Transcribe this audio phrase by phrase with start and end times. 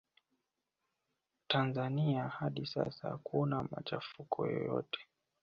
[1.47, 4.99] tanzania hadi sasa hakuna machafuko yoyote